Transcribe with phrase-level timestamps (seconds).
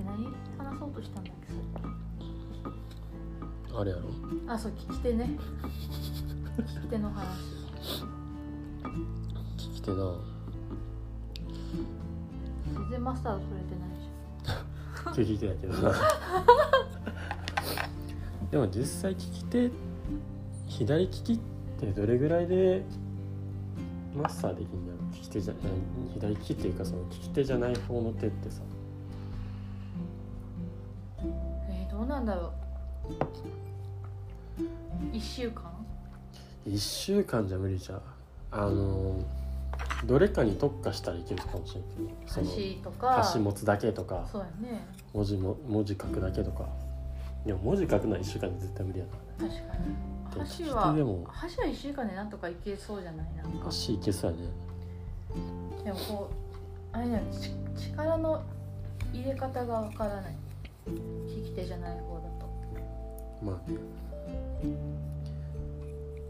[0.00, 0.26] け何
[0.70, 1.54] 話そうとしたんだっけさ
[2.68, 4.02] っあれやろ。
[4.02, 4.14] き
[4.48, 5.38] あそう聞き手ね。
[6.58, 7.26] 聞き手の話。
[9.56, 9.96] 聞き手な。
[12.74, 15.94] 全然マスタード取れてないじ聞き手やけどな。
[18.50, 19.70] でも実際聞き手
[20.66, 21.38] 左利きっ
[21.78, 22.82] てどれぐらいで
[24.14, 25.62] マスターできるんだろう利き手じゃない
[26.14, 28.62] 左利きっていうかその利き手じゃない方の手ってさ
[32.20, 32.52] なんだろ
[33.08, 33.16] う。
[35.16, 35.64] 1週間
[36.66, 38.02] ？1週間じゃ無理じゃん。
[38.50, 39.16] あの
[40.04, 42.10] どれかに特化したらいけるかもしれんけど。
[42.26, 43.08] その箸とか？
[43.14, 44.84] 箸持つだけとかそうやね。
[45.14, 46.66] 文字も文字書くだけとか。
[47.46, 49.48] いや文字書くのは1週間で絶対無理やな。
[49.48, 49.84] 確かに。
[50.30, 53.26] でも利き箸は手でも箸は1週間でなんとかいけそうじゃない？
[53.36, 53.68] なんか。
[53.68, 54.42] 足いけそうやね。
[55.84, 56.30] でもこ
[56.92, 57.22] うあれね。
[57.32, 57.54] ち
[57.94, 58.42] 力の
[59.14, 60.34] 入れ方がわからない
[60.90, 62.48] 利き手じゃない方だと。
[63.42, 63.76] まあね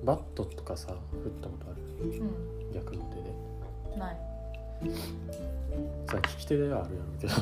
[0.05, 1.83] バットとかさ振ったことある？
[2.21, 3.31] う逆の手で。
[3.97, 4.17] んない。
[6.07, 7.35] さ利き手ではあるやろうけど。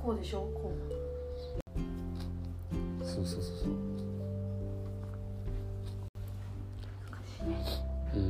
[0.00, 0.42] こうでしょ？
[0.42, 0.72] こ
[3.02, 3.68] そうそうそうそう。
[8.14, 8.22] ううん。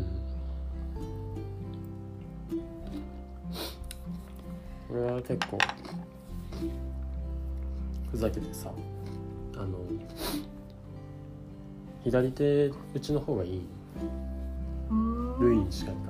[4.91, 5.59] 俺は結構
[8.15, 8.71] ふざけてさ
[9.57, 9.81] あの
[12.05, 13.63] 左手うちの方がいい。
[15.41, 16.01] ルイに近いか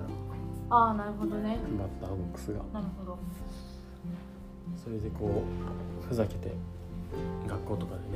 [0.68, 1.58] らああなるほどね。
[1.78, 2.58] バッターボックスが。
[2.74, 3.18] なるほど。
[4.76, 5.44] それでこ
[6.02, 6.52] うふざけて
[7.48, 8.06] 学校とかでね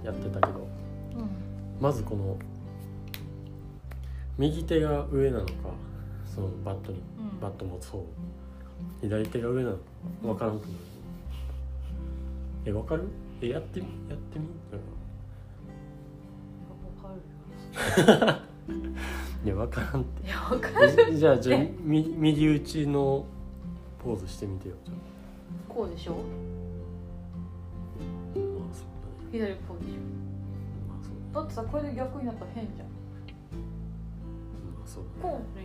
[0.00, 0.06] うん。
[0.06, 0.60] やってたけど。
[0.60, 1.28] うん。
[1.80, 2.36] まずこの
[4.38, 5.52] 右手が上なのか
[6.32, 7.02] そのバットに
[7.32, 7.40] うん。
[7.40, 8.06] バット持つ方。
[9.00, 9.82] 左手が上なのか
[10.22, 10.74] 分からんくなる
[12.68, 13.04] え分かる？
[13.40, 13.86] えやってみ？
[14.10, 14.46] やってみ？
[14.68, 16.50] わ
[17.02, 17.22] かる
[19.44, 20.26] いや分からんって。
[20.26, 23.24] いやわかるえじゃあじゃあ右打ちの
[24.04, 24.74] ポーズしてみてよ
[25.66, 26.16] こうでしょあ
[28.38, 29.94] まあそうだね左こうでし
[30.88, 32.92] まあそうだょだってさこれで逆になったら変じゃんま
[34.84, 35.64] あそうだねこうする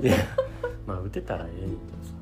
[0.00, 0.16] やんいや
[0.88, 2.14] まあ打てたらええねんけどさ。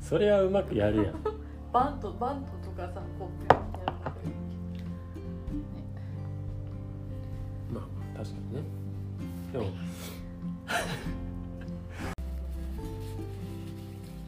[0.00, 1.14] それはうまくやるやん。
[1.72, 3.64] バントバントとかさこうやる
[7.74, 7.82] まあま
[8.14, 8.62] あ確かにね。
[9.52, 9.64] でも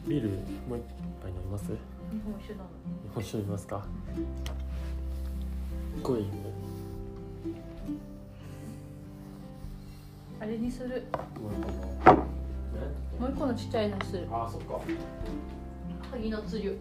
[0.07, 0.29] ビール
[0.67, 0.83] もう一
[1.23, 1.65] 杯飲みます？
[1.71, 1.77] 日
[2.25, 2.65] 本酒なの
[3.03, 3.85] 日本酒飲みますか？
[6.03, 6.25] こい
[10.41, 11.05] あれにする。
[11.39, 11.61] もう一
[12.03, 12.15] 個の
[13.19, 14.27] もう一個のちっちゃいのにする。
[14.31, 14.81] あそっか。
[16.09, 16.79] 萩のつゆ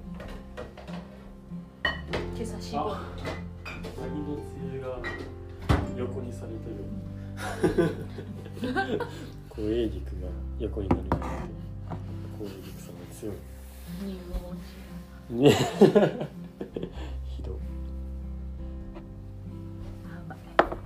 [1.82, 2.90] 今朝絞る。
[2.90, 3.12] あ。
[4.00, 4.40] 鍵のつ
[4.72, 4.98] ゆが
[5.94, 7.96] 横にされてる。
[9.50, 10.28] 小エイリクが
[10.58, 11.26] 横になるなんて
[12.38, 13.34] 小エイリクさんが強い。
[15.34, 15.50] ね
[17.28, 17.52] ひど。
[17.52, 17.56] い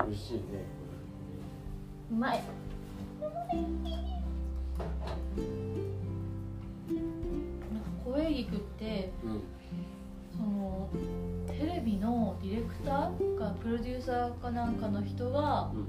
[0.08, 0.83] 美味しいね
[2.14, 2.40] うまい。
[3.18, 3.32] なん
[7.82, 9.42] か声菊ってうん。
[10.36, 10.88] その
[11.48, 15.88] テレビのディレクターかプロデューサーかなんかの人がうん。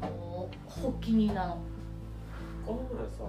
[0.00, 1.58] あの発起人なの。
[2.64, 3.24] この前さ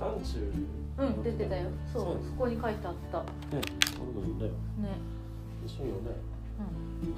[0.00, 0.52] 団中
[0.98, 1.68] うん出てたよ。
[1.92, 3.18] そうそこに書いてあった。
[3.20, 3.26] ね
[4.00, 4.52] 俺も読んだよ。
[4.52, 4.56] ね。
[5.66, 6.16] 一緒に読んだよ。
[6.98, 7.14] うん、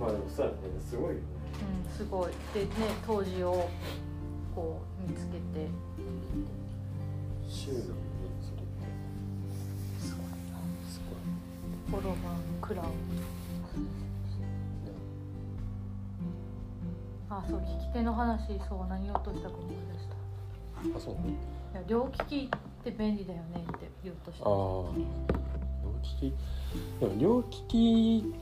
[0.00, 1.20] まあでもそうやねすごいよ
[1.96, 2.32] すごい。
[2.54, 2.70] でね
[3.06, 3.68] 当時を
[4.54, 5.68] こう見つけて。
[7.48, 7.84] すごいな
[10.88, 11.00] す。
[11.88, 12.22] フォロワーの
[12.60, 12.88] クラウン
[17.28, 20.98] あそう聞き手の話そう何を落としたか思い出した。
[20.98, 21.14] あそう。
[21.14, 21.20] ね
[21.72, 22.48] いや両利きっ
[22.84, 24.44] て便利だよねって言おうとした。
[24.44, 24.50] ああ
[25.84, 26.34] 両利き
[27.00, 28.34] でも両利き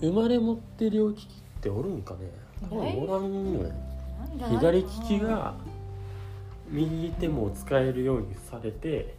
[0.00, 1.26] 生まれ持って両利きっ
[1.60, 2.30] ておるんかね
[2.70, 3.72] おらんよね
[4.18, 5.54] なんじゃないかな左利きが
[6.68, 9.14] 右手も使えるようにされて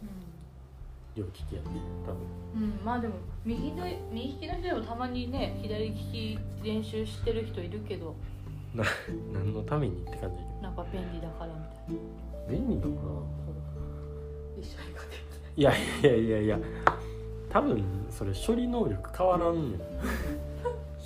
[1.16, 1.66] 両利きやね
[2.06, 2.20] 多分。
[2.56, 3.14] うん、うん、まあでも
[3.44, 8.14] 右で右利きの人でもたまにね左利き練習してる人いるけど。
[8.74, 8.84] な
[9.32, 12.50] 何のためにって感じだなんか便利だからみたいな。
[12.50, 12.92] 便利のかな
[14.60, 15.28] 一緒にかけて。
[15.56, 16.58] いやいやいやいや
[17.50, 19.78] 多分それ処理能力変わらんよ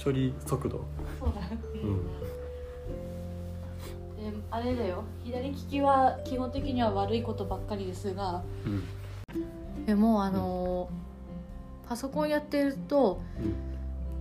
[0.03, 0.85] 処理速度。
[1.19, 2.05] そうだよ、うん。
[4.33, 5.05] であれだよ。
[5.25, 9.85] 左利きは基本的には悪いことばっかりですがうん。
[9.87, 10.89] でもあの
[11.89, 13.73] パソコンやってるとうん。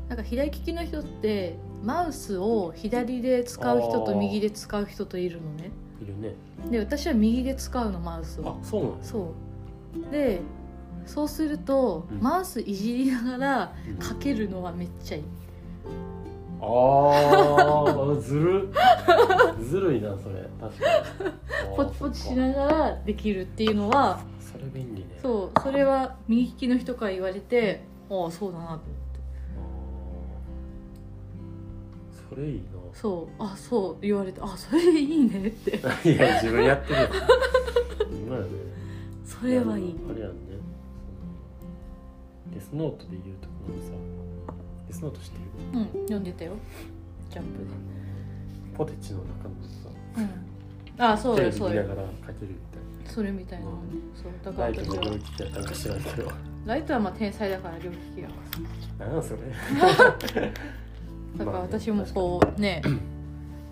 [0.10, 5.72] なんか左利きの人ってマウスを左で使う人と右で使う人といるのね。
[6.02, 6.34] いるね。
[6.70, 8.50] で私は右で使うのマウスを。
[8.62, 9.34] あそうなんですそ
[10.10, 10.12] う。
[10.12, 10.42] で
[11.06, 12.20] そうすると、うん。
[12.22, 14.06] マウスいじりながらうん。
[14.06, 15.24] 書けるのはめっちゃいい
[16.64, 18.70] あーずる？
[19.64, 20.48] ずるいなそれ。
[20.60, 20.86] 確か
[21.70, 21.76] に。
[21.76, 25.08] ポチポチしながらできるっていうのはそれ便利ね。
[25.18, 28.92] うそうそれは右利きの人から言われてああそうだなと思って。
[32.30, 32.62] それいいな。
[32.94, 35.72] そうあそう言われてあそれいいねって。
[36.08, 37.08] いや自分やってるよ。
[38.12, 38.48] 今やね
[39.26, 39.96] それはいい。
[40.10, 40.36] あれやんね。
[42.54, 43.92] デスノートで言うところのさ
[44.92, 45.38] デスノート知って
[45.74, 45.80] る？
[45.80, 46.52] うん読んでたよ。
[47.30, 47.66] ジャンプで。
[48.78, 51.04] ポテチの中のさうん。
[51.06, 52.56] あそうよそうよ見ながら書けるみ
[53.04, 53.78] たいそれみたいなのね。
[54.22, 56.32] そうだからなライトの領域やったんか知らんけど。
[56.66, 58.28] ライトはまあ天才だから両利きが
[59.00, 59.40] 何やそれ？
[61.38, 62.82] だから私もこうね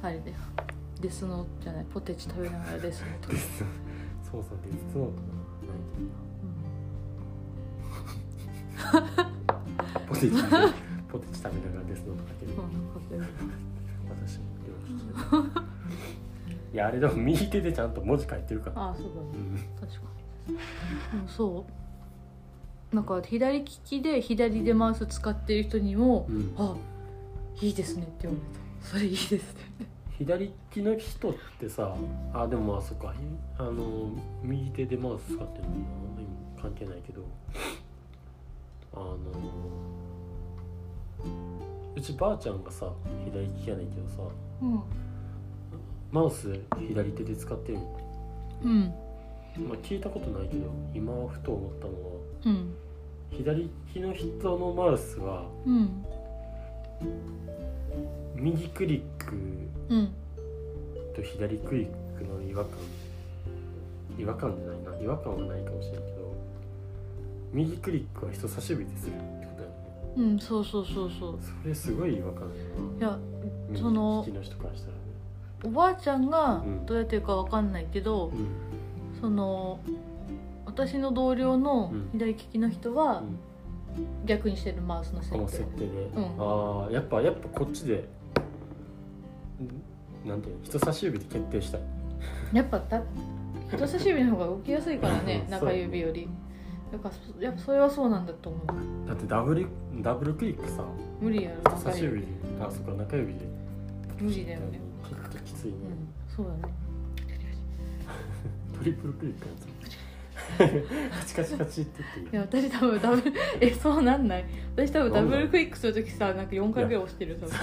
[0.01, 0.37] あれだよ。
[1.01, 1.85] デスノートじゃない。
[1.93, 3.29] ポテチ食べながらデスノート。
[3.33, 3.57] デス
[4.31, 5.11] そうそうデスノート。
[9.01, 9.09] な
[10.07, 10.33] ポテチ
[11.11, 12.51] ポテチ食べながらデスノート書ける
[14.09, 15.63] 私も両利きや
[16.73, 18.81] いやあれでも右手でちゃんと文字書いてるから。
[18.83, 19.99] ああそうだねうん確か
[20.47, 20.57] に。
[21.27, 21.65] そ
[22.91, 22.95] う。
[22.95, 26.75] なんか左利きで左でマウス使ってる人にもうん「あ
[27.61, 29.39] いいですね」って言われた「それいいですね」
[30.17, 31.95] 左利きの人ってさ
[32.33, 33.13] あでもまあそっか。
[33.57, 34.11] あの
[34.43, 35.83] 右手でマウス使ってるのに
[36.61, 37.23] 関係ないけど。
[38.91, 39.17] あの
[41.95, 42.91] うちばあちゃんがさ
[43.25, 44.15] 左利きやねんけどさ
[44.61, 44.81] うん。
[46.11, 47.77] マウス左手で使ってる。
[47.79, 47.99] の
[48.63, 48.81] うん。
[49.67, 51.99] まあ聞いたことないけど今ふと思ったのは
[52.45, 52.73] うん。
[53.31, 56.05] 左利きの人のマウスはうん。
[58.35, 59.35] 右クリック
[59.89, 60.13] うん。
[61.15, 61.87] と左クリッ
[62.17, 62.73] クの違和感
[64.17, 66.35] 違和感じゃないな違和感はないかもしれんけど
[67.53, 69.13] 右クリックは人差し指でする
[70.19, 71.39] うんそうそうそうそう。
[71.63, 72.43] それすごい違和感
[72.99, 73.17] いや
[73.75, 74.99] その利きの人からしたらね。
[75.65, 78.47] おばあちゃんがうんどうやってるかわかんないけど、うん。
[79.19, 79.79] その
[80.65, 82.09] 私の同僚のうん。
[82.11, 83.39] 左利きの人はうん。
[84.25, 86.23] 逆にしてるマウスの設この定設定で、うん。
[86.37, 88.07] ああやっぱやっぱこっちで
[90.25, 91.81] んなんていうの人差し指で決定したい。
[92.53, 93.01] やっぱだ
[93.71, 96.27] 人差し指の方が動きやすいからね うん中指より
[96.91, 99.07] だからそやっぱそれはそうなんだと思う。
[99.07, 99.67] だってダブル
[100.01, 100.83] ダブルクリックさ。
[101.21, 102.23] 無理やろ中人差し指
[102.61, 103.39] あそっか中指で。
[104.19, 104.79] 無理だよね。
[105.07, 106.73] ちょっときついね、うんそうだね。
[108.77, 109.69] トリプルクリックやつ。
[110.59, 110.65] カ
[111.25, 112.01] チカチカチって
[112.31, 114.45] 言っていや私多分ダブルえそうなんない？
[114.75, 117.55] 私多分ダブルクリックするときさなんか4回ぐらい押してる多分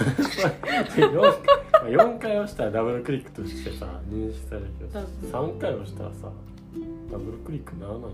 [1.91, 4.99] 4, 回押したらダブルクリックとしてさ認識されるけど
[5.31, 5.51] 多分。
[5.53, 6.31] 3回押したらさ
[7.11, 8.11] ダブルクリックならないの？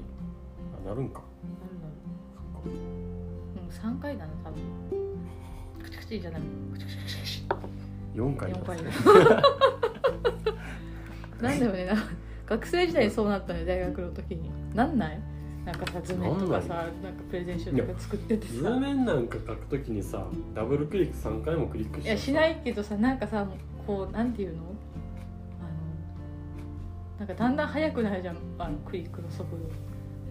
[0.86, 1.22] あなるんか。
[2.66, 2.70] う
[3.60, 3.70] ん。
[3.70, 4.62] 3回だな多分。
[5.84, 6.42] クチクチじゃない。
[6.74, 7.44] クチクチクチクチ
[8.16, 8.60] 4回だ。
[8.60, 8.84] 4回
[11.42, 12.04] なんだよねなんか
[12.46, 14.50] 学生時代にそうなったね大学の時に。
[14.75, 15.20] なんない？
[15.66, 16.68] なんかさ図面とかさ
[17.02, 23.48] なんかプレゼン集とか作ってて図さ面なんか書くときにさダブルクリック3回もクリックしていやしないけどさなんかさ
[23.88, 24.63] こうなんていうの？
[24.63, 25.63] あ
[27.18, 29.58] のなんかだんだん速くなるじゃんあのクリックの速度。
[29.58, 29.62] い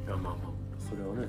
[0.08, 0.36] やまあまあ。
[0.78, 1.28] それはね。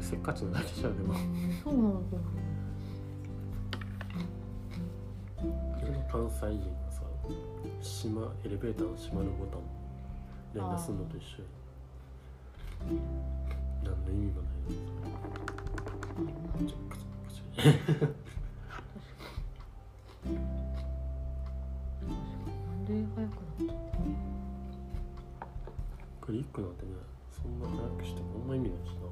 [0.00, 1.14] せっかちなだけじゃんでも。
[1.62, 2.00] そうなのか
[5.76, 7.02] 自分の関西人がさ
[7.82, 9.60] 閉まエレベーターの閉まるボタン
[10.54, 11.48] 連打するのと一緒や
[13.82, 14.70] 何の意味もない
[16.62, 18.04] のちょカチャカチャ
[22.06, 22.10] な
[22.72, 23.30] んで速く
[23.66, 23.83] なった
[26.24, 26.92] クリックなんてね
[27.30, 29.02] そんな早くしてもあんま意味ないしな。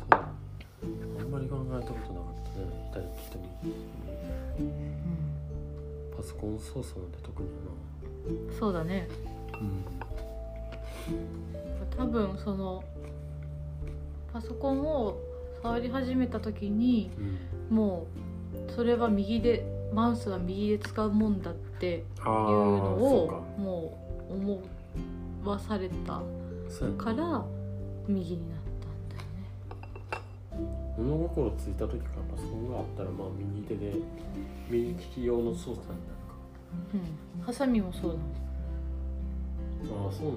[0.00, 0.20] そう。
[1.20, 2.64] あんまり考えたことなかったね。
[2.90, 3.84] 左利きと右利き
[6.16, 7.54] パソコン操作なんて特にや
[8.58, 9.06] そうだね。
[9.52, 9.84] なうん。
[11.98, 12.82] 多分その
[14.32, 15.18] パソコンを
[15.62, 17.10] 触り始めた時に
[17.70, 17.76] うん。
[17.76, 18.06] も
[18.68, 22.36] うそれは右でマウスは右で使うもんだっていうあのあ
[22.94, 23.98] をも
[24.30, 24.60] う思
[25.44, 26.22] わされた
[26.96, 27.44] から
[28.06, 30.68] 右になったんだよね。
[30.98, 33.94] 物心ついた時からパソコンがあったらまあ右手で
[34.68, 35.94] 右利き用の操作になる
[36.94, 37.44] うん。
[37.44, 38.20] ハサミもそうだか
[40.04, 40.36] ああそうなの。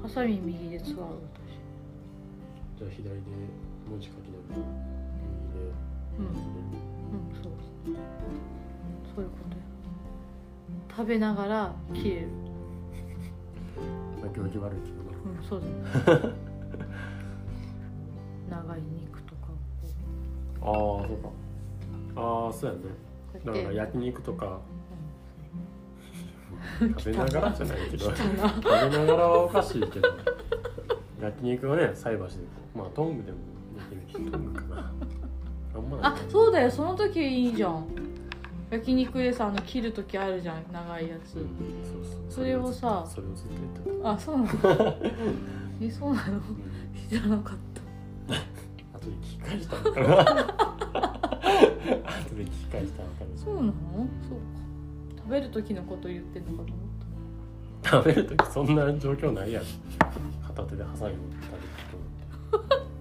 [0.00, 0.02] ん。
[0.02, 0.98] ハサミ右で使う私。
[2.78, 3.20] じゃあ左で
[3.88, 4.62] 文字書きながら
[6.18, 6.26] うん。
[6.28, 6.52] 右で
[7.08, 7.52] うんそう
[9.14, 9.62] そういうことよ
[10.96, 12.28] 食べながら切れる。
[14.20, 15.12] まあ行儀悪いけどな。
[15.24, 15.66] うんそうだ
[16.28, 16.34] ね。
[18.50, 19.48] 長い肉とか
[20.60, 21.28] ああそうか。
[22.16, 22.82] ああそうやね。
[23.44, 24.60] だから焼肉とか。
[26.80, 26.94] うん。
[26.94, 28.06] 食べながらじゃないけど。
[28.12, 30.08] 汚食べなながらはおかしいけど。
[31.20, 32.44] 焼肉はね菜箸で。
[32.76, 33.38] まあトングでも
[33.90, 34.74] できるしトングか。
[34.74, 34.92] な
[35.74, 36.12] あんまない。
[36.12, 36.70] あそうだよ。
[36.70, 38.01] その時いいじゃん
[38.72, 41.48] 焼肉でさあの切る時あるじゃん長いやつ、うん。
[41.84, 44.10] そうそうそれをさそれをずっとやってた。
[44.12, 44.50] あそうなの？
[45.82, 46.32] えそうなの？
[46.38, 46.42] うん。
[47.08, 48.32] 知らなかった。
[48.98, 50.06] 後で聞き返したのかな。
[51.04, 53.36] 後で聞き返したのかな。
[53.36, 53.72] そうなの？
[53.72, 54.42] そうか。
[55.18, 56.76] 食べる時のこと言ってんのかと思っ
[57.84, 59.66] 食べるときそんな状況ないやろ。
[60.46, 61.62] 片手でハサミ持って食べる
[62.50, 62.91] 人なんて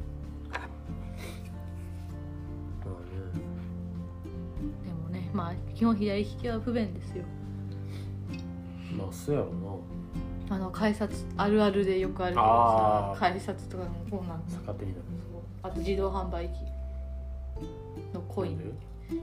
[5.33, 7.23] まあ基本左利きは不便ですよ。
[8.97, 9.79] まあそうやろ
[10.49, 15.03] あの改札あるあるでよくあるけどさ改札とかのこうなんな逆手になる。
[15.31, 15.41] そう。
[15.63, 16.53] あと自動販売機
[18.13, 18.57] のコイン。
[18.57, 18.73] なんで？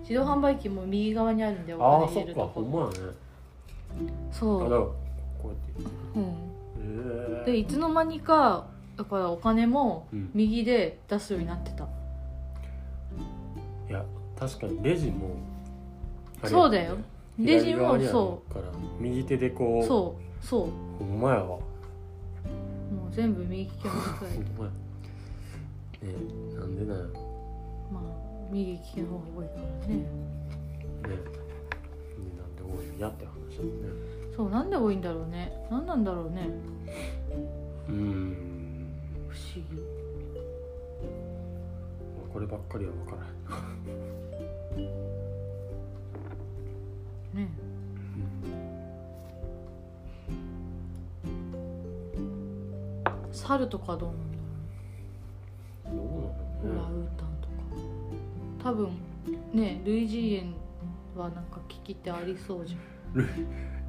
[0.01, 2.49] 自動販売機も右側にあるんでおああそっか金入れるとこ。
[2.55, 2.93] ほんまやね。
[4.33, 4.61] そう。
[4.61, 4.95] あだからこ
[5.45, 5.91] うやって。
[6.17, 6.25] うん。
[6.81, 10.31] ええでいつの間にかだからお金もうん。
[10.35, 11.85] 右で出すようになってた、
[13.89, 14.05] いや
[14.39, 15.37] 確かにレジも
[16.45, 16.97] そうだよ。
[17.39, 18.65] レジもそから
[18.99, 19.85] 右手でこう。
[19.85, 20.69] うそうそう。
[20.99, 21.47] ほんまやわ。
[21.47, 21.61] も
[23.11, 24.71] う全部右利きを間違ほんえてまや。
[24.71, 24.77] ね
[26.03, 27.11] えなんでなんやろ。
[27.93, 28.03] まあ
[28.51, 29.95] 右利きの方が多いからね。
[29.95, 30.07] ね。
[31.03, 31.09] え
[32.37, 33.71] なんで多いんやって話だね。
[34.37, 35.53] そうなんで多いんだろうね。
[35.71, 36.49] 何なんだろうね。
[37.89, 38.37] うーん。
[39.29, 39.83] 不思議。
[42.33, 44.08] こればっかりは分からへん
[47.39, 47.49] ね。
[53.33, 54.39] 猿とかどうなんだ
[55.91, 56.03] ろ
[56.63, 57.55] どうなうオランのねウータンとか。
[58.65, 58.91] 多分
[59.53, 60.55] ね類人
[61.15, 62.81] 猿はなんか危機ってありそうじゃん。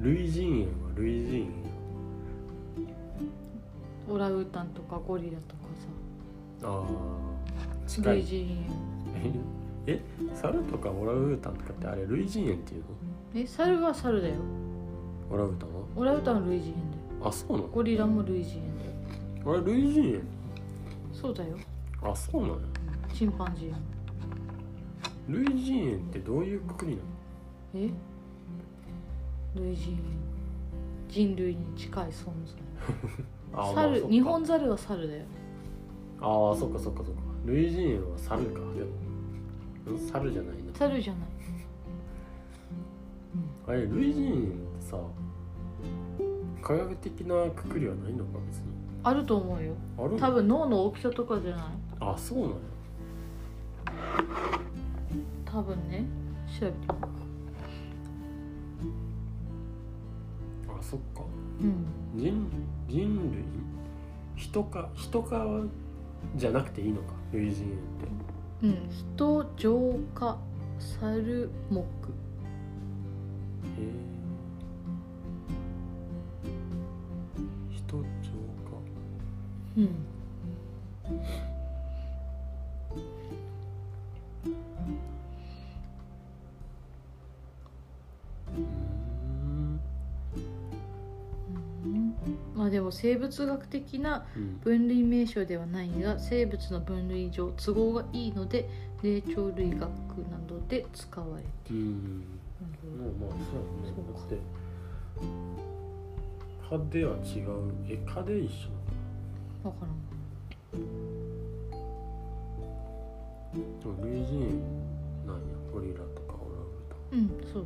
[0.00, 1.50] 類人猿は類人
[4.08, 5.60] オランウータンとかゴリラとか
[6.62, 6.84] 猿あ
[7.86, 8.16] 近い。
[8.16, 8.64] 類人
[9.86, 9.92] え？
[9.94, 10.00] え？
[10.34, 12.86] 猿とかオランウータンとかってあれ類人猿っていうの？
[12.88, 14.34] 猿え猿は猿だよ。
[15.30, 15.74] オランウータンは？
[15.96, 16.80] オランウータンは類人猿
[17.20, 17.28] だよ。
[17.28, 17.68] あそうなの？
[17.68, 19.60] ゴリラも類人猿だよ。
[19.62, 20.22] あれ類人
[21.12, 21.56] そうだよ。
[22.00, 22.58] 猿あそうなの？
[23.14, 23.74] チンパンジー。
[25.28, 27.86] 類人猿ってどういうくくりなの？
[27.86, 27.90] え？
[29.60, 30.02] 類人猿
[31.08, 32.30] 人類に近い存
[33.52, 35.24] あ在猿まあ日本猿は猿だよ。
[36.20, 37.20] ああそっかそっかそっか。
[37.46, 38.60] 類人猿は猿か。
[38.60, 40.62] でもん猿じゃないな。
[40.74, 41.29] 猿じゃない
[43.66, 44.98] あれ類人猿ってさ
[46.62, 48.64] 科学的なくくりはないのか別に。
[49.02, 49.74] あると思うよ。
[49.98, 50.16] ある？
[50.18, 51.62] 多分脳の大きさとかじゃない？
[52.00, 52.56] あそうなんや
[55.44, 56.04] 多分ね。
[56.60, 56.76] 調べて。
[60.68, 61.22] あそっか。
[61.60, 61.86] うん。
[62.14, 62.50] 人
[62.88, 63.44] 人類？
[64.36, 65.46] 人か人か
[66.36, 67.76] じゃなくていいのか類人
[68.60, 68.66] 猿って。
[68.66, 68.88] うん。
[68.90, 70.38] 人浄化
[70.78, 71.84] 猿目へ
[73.80, 74.10] え
[77.76, 78.04] 人浄
[78.64, 78.76] 化
[79.76, 79.88] うん
[91.84, 92.14] うん
[92.54, 94.26] まあでも生物学的な
[94.62, 98.68] 分類名称ではないが生物の分類上都合がいいので
[99.02, 102.22] 霊長類学などで使われている
[102.60, 104.38] まあまあそうやねだって
[106.68, 109.76] 科では違うえ科で一緒なのか。
[109.82, 109.96] らんな
[113.80, 114.62] でも類人
[115.26, 115.40] なんや
[115.72, 116.34] ゴリラとか。
[116.34, 117.64] オランウータンうんそう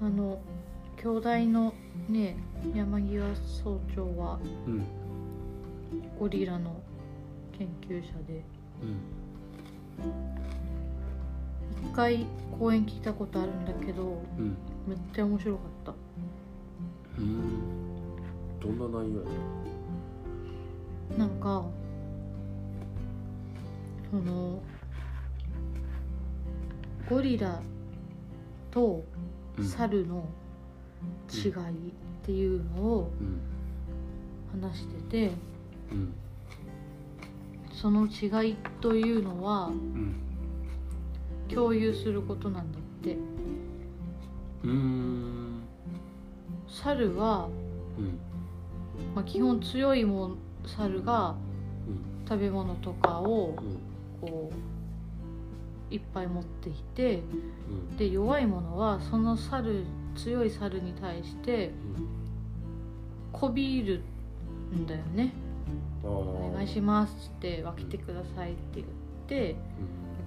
[0.00, 0.40] あの
[1.00, 1.72] 兄弟の
[2.08, 2.36] ね
[2.74, 4.84] 山際総長はうん
[6.18, 6.80] ゴリラの
[7.58, 8.42] 研究者で
[8.82, 9.21] うん
[11.84, 12.26] 一回
[12.58, 14.56] 講演聞いたことあるんだけどうん。
[14.86, 15.94] めっちゃ面白かった。
[17.18, 17.60] うん。
[18.60, 19.28] どんな内容や
[21.18, 21.64] なんか
[24.10, 24.60] その
[27.08, 27.60] ゴリラ
[28.70, 29.04] と
[29.58, 29.64] うん。
[29.64, 30.24] 猿の
[31.30, 31.54] 違いっ
[32.22, 33.40] ていうのをうん。
[34.62, 35.32] 話してて
[35.90, 36.14] うん
[37.82, 40.14] その違いというのはうん
[41.52, 43.16] 共有することなんだって。
[44.62, 45.62] うーん。
[46.68, 47.48] 猿は、
[47.98, 48.18] うん。
[49.14, 51.34] まあ、基本強いもん猿が
[51.88, 52.26] うん。
[52.26, 54.28] 食べ物とかをうん。
[54.28, 54.52] こ
[55.90, 57.22] ういっぱい持ってきて
[57.90, 57.96] うん。
[57.96, 59.84] で弱いものはその猿
[60.14, 61.72] 強い猿に対して
[63.32, 64.02] こびる
[64.72, 65.34] んだよね
[66.08, 68.86] お願いしますって分けてくださいって言っ
[69.28, 69.56] て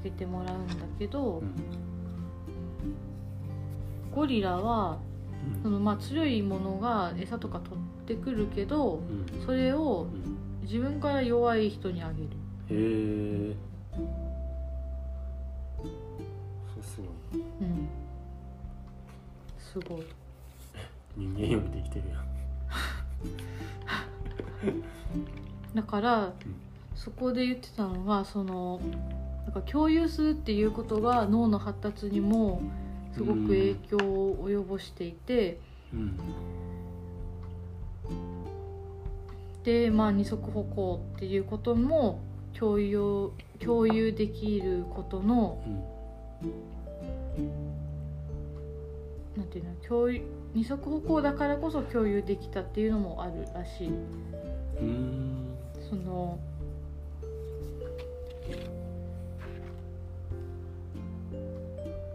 [0.03, 1.51] 分けてもらうんだけどうん。
[4.13, 4.99] ゴリラは
[5.55, 5.63] うん。
[5.63, 9.45] そのまあ強いものが餌とか取ってくるけどうん。
[9.45, 10.35] それをうん。
[10.63, 12.29] 自分から弱い人にあげる。
[12.69, 13.55] へえ。
[16.73, 17.01] そうす
[17.31, 17.41] ごい。
[17.61, 17.87] うん。
[19.59, 20.05] すごい。
[21.15, 22.25] 人間よりできてるやん
[25.75, 26.33] だから
[26.95, 28.79] そこで言ってたのがその
[29.43, 32.61] なんか共有するっていうことが脳の発達にも
[33.13, 35.59] すごく影響を及ぼしていて
[35.93, 36.17] うん。
[39.63, 42.19] でまあ二足歩行っていうことも
[42.57, 45.61] 共有共有できることの
[47.37, 47.45] うん。
[49.37, 50.21] なんていうの共有
[50.53, 53.87] 二足歩行だからこそ共有できたっていうのもあるらしい。
[53.89, 55.24] うーん
[55.89, 56.39] その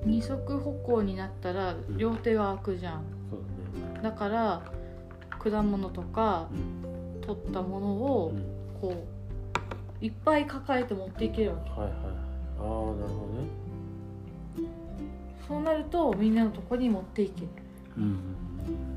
[0.05, 1.97] 二足歩行になったらん。
[1.97, 3.41] 両手が空くじゃん、そう
[3.93, 4.03] だね。
[4.03, 4.62] だから
[5.39, 7.21] 果物とかうん。
[7.21, 8.81] 取ったものをうん。
[8.81, 8.95] こ
[10.03, 11.71] ういっぱい抱えて持っていけるわけ。
[11.71, 11.95] はいはいはい。
[11.97, 12.19] ああなる
[12.63, 13.28] ほ
[14.56, 14.71] どね。
[15.47, 17.49] そうなるとみんなのとこに持っていける。
[17.99, 18.19] うん。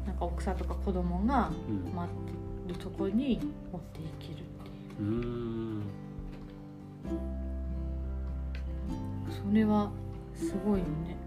[0.05, 1.93] なんか奥さんとか子供がうん。
[1.93, 3.39] 待ってるとこに
[3.71, 4.42] 持っていける
[9.29, 9.91] それは
[10.36, 11.17] すごいよね。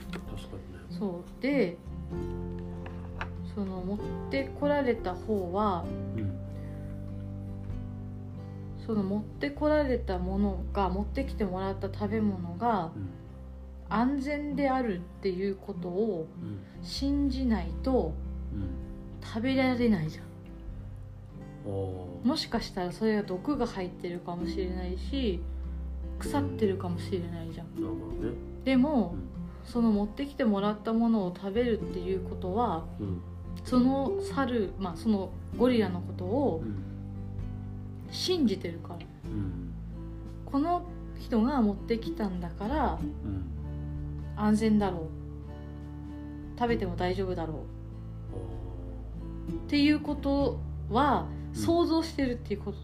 [0.00, 0.46] 確かにね。
[0.90, 1.42] そう。
[1.42, 1.76] で
[3.54, 3.98] その持っ
[4.30, 5.84] てこられた方は
[6.16, 6.36] うん。
[8.86, 13.10] その持ってこられたものが持ってきてもらった食べ物がうん
[13.92, 16.60] 安全であるっていうことをうん。
[16.82, 18.14] 信じないと
[18.52, 18.68] うん。
[19.26, 20.29] 食べられないじゃん
[21.64, 25.40] もしかしたらそれが毒が入ってるかもしれないし
[26.18, 28.64] 腐ってるかもしれないじゃん。
[28.64, 29.30] でもうん。
[29.64, 33.20] その持ってきてもらったものを食べるっていうことはうん。
[33.64, 36.82] その猿まあそのゴリラのことをうん。
[38.10, 38.94] 信じてるから。
[38.96, 39.72] うん。
[40.46, 40.82] この
[41.18, 43.44] 人が持ってきたんだからうん。
[44.36, 45.00] 安全だろう。
[46.58, 47.64] 食べても大丈夫だろ
[48.34, 48.36] お
[49.52, 50.58] うっていうこと
[50.90, 52.78] はうん想像してるっていうこと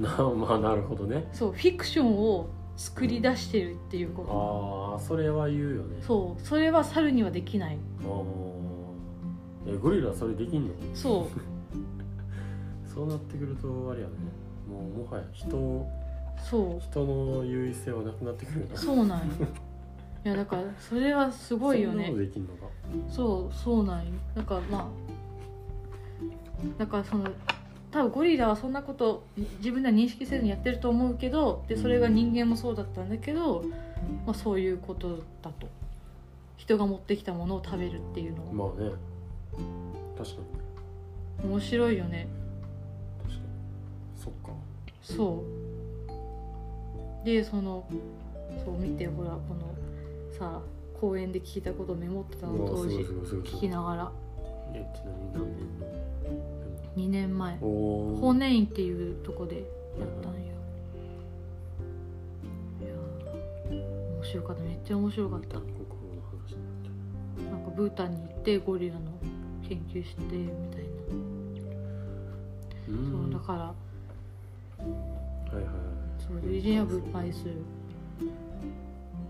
[0.00, 1.28] なの、ー なまあなるほどね。
[1.32, 4.92] そうフィクションを作り出してるっていうこと。
[4.94, 5.98] ああそれは言うよね。
[6.00, 7.78] そうそれは猿にはできない。
[8.02, 9.74] あー。
[9.74, 10.74] えゴリラそれできんの？
[10.94, 11.38] そう。
[12.88, 14.14] そうなってくるとあれやね。
[14.70, 15.86] もうもはや人
[16.40, 16.80] そう。
[16.80, 19.24] 人の優位性はなくなってくるなそうなんよ。
[20.24, 22.12] いやだからそれはすごいよね。
[23.08, 24.12] そうそうなんよ。
[24.34, 24.86] だからまあ
[26.78, 27.24] だからその
[27.90, 29.24] 多分ゴリラはそんなこと
[29.58, 33.64] 自分では認識せずにやってると思うけどでそれが人間もそうだったんだけど、
[34.26, 35.68] まあ、そういうことだと。
[36.58, 38.52] 人が持ってきたものを食べるっていうのは。
[38.52, 38.90] まあね。
[40.18, 40.36] 確か
[41.44, 41.48] に。
[41.50, 42.28] 面白いよね。
[43.22, 43.42] 確かに。
[44.16, 44.50] そっか。
[45.02, 45.44] そ
[47.22, 47.24] う。
[47.24, 47.88] でその
[48.64, 49.74] そう見てほらこの
[50.36, 50.60] さ
[51.00, 52.96] 公園で聞いたことをメモってたの当時。
[52.96, 54.12] 聞きながら。
[54.74, 56.57] えちなみに何年
[56.96, 57.58] 2年前。
[57.58, 60.38] 法然院っていうとこでやったんよ。
[62.80, 64.62] いやー面白かった。
[64.62, 65.54] めっちゃ面白かった。
[65.58, 69.00] なんかブータンに行ってゴリラの
[69.68, 70.48] 研究してみたいな。
[70.48, 70.50] て
[72.88, 73.58] うそんうだから。
[73.58, 73.74] は
[75.52, 75.72] いはいはい。
[76.18, 77.54] そう類人は分配する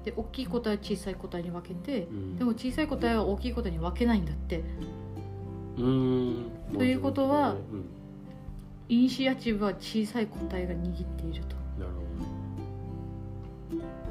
[0.05, 2.37] で大きい個体は小さい個体に分けてうん。
[2.39, 4.63] でも小さい個体は大きい個体に分けないんだって
[5.79, 5.85] と
[6.85, 7.59] いうことはうん。
[8.89, 11.55] イニシアチブは小さい個体が握っていると。
[11.79, 11.99] なるほ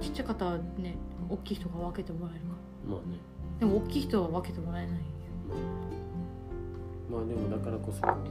[0.02, 0.96] ちっちゃかったらね
[1.30, 2.48] 大きい人が分けてもらえるか。
[2.88, 3.18] どまあね。
[3.60, 5.00] でも大きい人は分けてもらえない
[7.10, 8.26] まあでもだからこそこう、うん。
[8.26, 8.30] っ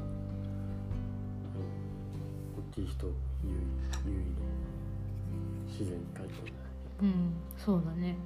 [2.73, 3.53] ていう人優位
[4.09, 4.25] 優位の
[5.67, 6.53] 自然界とね
[7.03, 7.33] うん。
[7.59, 8.17] そうだね。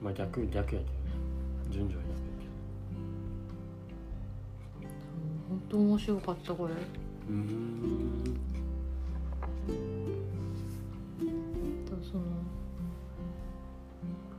[0.00, 0.88] まあ逆逆やけどね。
[1.70, 2.27] 順序は本
[5.68, 6.74] 当面白かったこれ。
[6.74, 8.22] うーん。
[11.86, 12.22] とその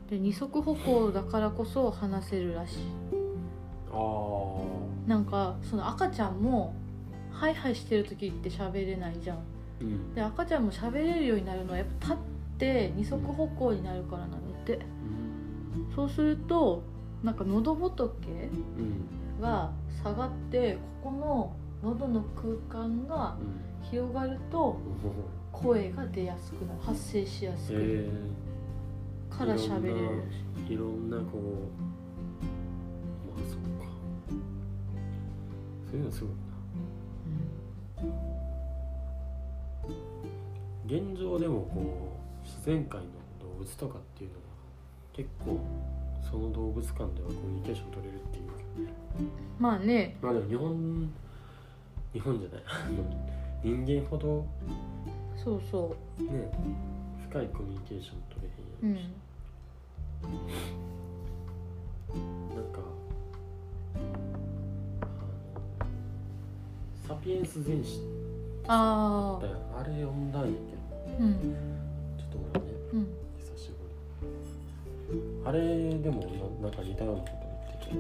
[0.10, 2.78] で二足歩行だからこそ話せるらしい。
[3.92, 6.74] ああなんかその赤ちゃんも
[7.32, 9.40] ハイハイしてる時って喋れないじゃん。
[9.82, 10.14] うん。
[10.16, 12.18] で赤ちゃんも喋れるようになるのはやっぱ立っ
[12.58, 14.80] て二足歩行になるからなのって。
[15.96, 16.84] そうすると
[17.24, 18.08] なんか喉仏う
[18.82, 19.72] んが
[20.04, 23.70] 下がってここの喉の空間がうん。
[23.90, 24.78] 広がると
[25.52, 28.10] 声が出やすくなる発声しやすくなる。
[29.32, 29.36] え。
[29.36, 30.24] から喋れる。
[30.70, 31.40] いろんなこう
[33.26, 33.86] まあそうか。
[35.90, 36.50] そういうのすごいな。
[40.86, 43.08] 現状でもこう自然界の
[43.40, 44.42] 動物とかっていうのは
[45.14, 45.60] 結構
[46.30, 48.49] その動物間ではコミュニケーション取れるっていう
[49.60, 50.16] まあね。
[50.22, 51.10] まあでも日本
[52.14, 52.62] 日本じゃない？
[53.86, 54.46] 人間ほど
[55.36, 56.50] そうそね
[57.30, 58.48] 深いコミュニケーション取う
[58.84, 59.10] うれへんやろし、
[62.54, 62.56] ん。
[62.56, 62.80] なんか
[65.02, 65.10] あの
[67.08, 68.02] サピエンス全史
[68.68, 70.60] あだよあれ読んだんやけど。
[71.20, 71.34] あうん。
[72.18, 73.08] ちょっと前ねうん。
[73.40, 73.72] 久し
[75.10, 75.20] ぶり。
[75.46, 76.22] あれでも
[76.62, 77.42] ななんか似たようなこと言
[77.78, 77.94] ってて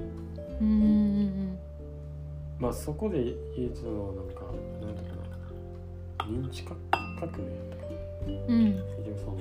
[0.61, 1.59] うんうん
[2.59, 3.33] まあそこで言
[3.65, 4.41] えてたのはなんか
[4.81, 5.07] なんだろ
[6.27, 6.77] うな認知革
[7.19, 7.37] 革命
[8.47, 9.37] うんうん結局その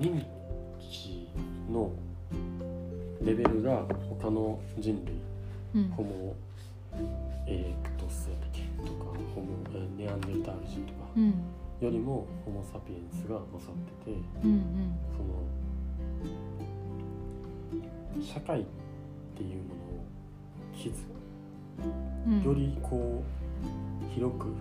[0.00, 0.24] 認
[0.80, 1.28] 知
[1.70, 1.90] の
[3.22, 3.82] レベルが
[4.20, 5.14] 他の人類
[5.82, 6.34] うんホモ・
[7.46, 11.34] エレクトスとかホモえネアンデルタール人とかうん
[11.80, 13.76] よりもホモ・サピエンスが勝っ
[14.06, 14.62] ててうん。
[15.12, 15.28] その
[18.22, 18.64] 社会っ
[19.36, 20.04] ていうものを
[20.76, 20.94] 築
[22.26, 22.42] うん。
[22.42, 24.54] よりこう広く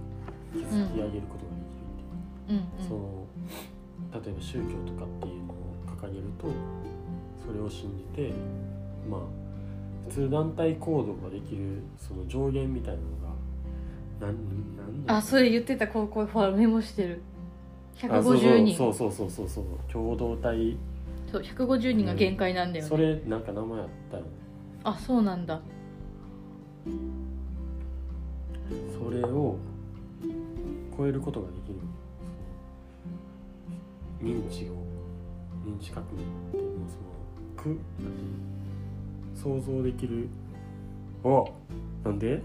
[0.54, 2.60] 築き上げることができるっていう。
[2.60, 2.88] うん。
[2.88, 3.26] その
[4.14, 5.58] 例えば宗教とかっていうのを
[6.00, 6.48] 掲げると
[7.46, 8.32] それを信じて
[9.10, 9.20] まあ
[10.10, 17.22] 普通団体行動ができるその上限みたいなのがなんなんあそれ言ってたこうこうほらメモしてる。
[18.04, 18.76] あ150人。
[18.76, 19.66] そうそうそうそうそう。
[19.92, 20.78] 共同体
[21.36, 24.30] そう150人が限界なんだよね、それなんか名前あったよね。
[24.86, 25.60] あそうなんだ。
[28.98, 29.58] それを
[30.98, 31.76] 超えることができる。
[34.22, 34.76] 認知を
[35.66, 36.16] 認知革命っ
[36.52, 36.96] ていうのはそ
[37.70, 37.80] のく
[39.36, 40.30] 想像できる。
[41.26, 41.44] あ
[42.06, 42.42] なんで？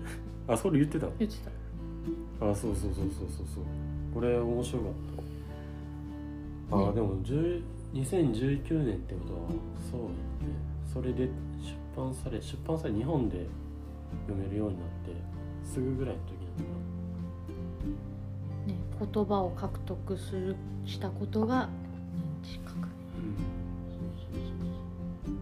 [0.48, 1.06] あそれ言ってた。
[1.20, 1.50] 言ってた。
[2.50, 3.64] あそうそうそうそうそうそう。
[4.12, 4.90] これ面白かっ
[6.70, 6.76] た。
[6.76, 6.92] あ、ね。
[6.94, 9.40] でも10 2019年ってことは
[9.90, 10.54] そうだね
[10.92, 11.28] それで
[11.60, 13.46] 出版され出版され日本で
[14.26, 15.12] 読めるようになって
[15.64, 16.78] すぐぐらいの時なのか
[18.66, 18.78] なね
[19.14, 21.68] 言葉を獲得するしたことが
[22.42, 23.36] 認知革命うん
[23.90, 25.34] そうそうそう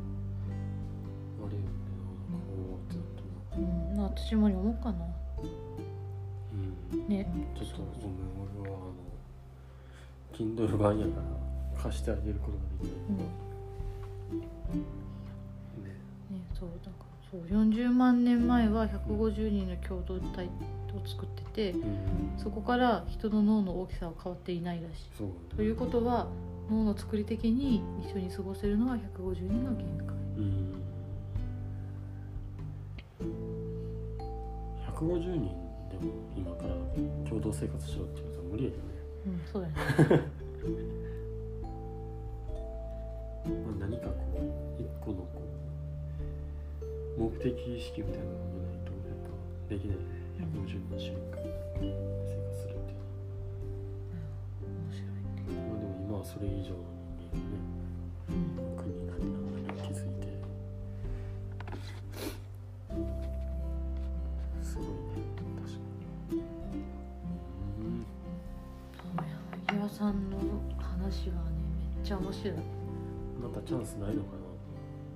[1.47, 1.67] あれよね
[2.31, 4.99] こうってなってなうん私も読もうかな
[6.93, 8.17] うんねちょっとごめん
[8.63, 11.48] 俺はあの Kindle 版やから
[11.83, 13.17] 貸してあげることができうん。
[14.39, 14.45] ね。
[16.31, 20.49] ねそうだからそう40万年前は150人の共同体を
[21.07, 21.83] 作っててうん。
[22.37, 25.57] そこから人の脳の大きさは変わっていないらしい。
[25.57, 26.27] ということは
[26.71, 30.09] 脳の作り的に一緒に過ごせるのは150人が限界。
[30.37, 30.75] うん。
[34.95, 36.75] 150人でも今から
[37.29, 38.83] 共同生活しろって言うと無理やよね。
[39.27, 40.25] うんそうだよね
[43.45, 44.41] まあ、何かこ
[44.79, 45.43] う一個のこ
[47.19, 48.21] う目的意識みたい。
[48.21, 48.79] なものがない。
[48.85, 49.31] とやっぱ
[49.75, 49.97] できない。
[49.97, 50.03] ね
[50.39, 51.85] 150の瞬間生
[52.47, 52.95] 活するってい。
[54.63, 55.11] う面白い。
[55.69, 56.79] まあでも今はそれ以上の
[57.19, 58.39] 人間がね
[58.77, 60.09] 国なりなんなり気づい。
[60.21, 60.27] て
[64.63, 64.87] すごい。
[64.87, 64.93] ね
[65.57, 65.79] 確か
[66.31, 66.43] に
[67.79, 68.07] うん
[68.97, 69.11] そう
[69.75, 70.37] 柳葉さんの
[70.79, 71.51] 話はね
[71.97, 72.55] めっちゃ面白い。
[73.63, 74.31] チャンスないのか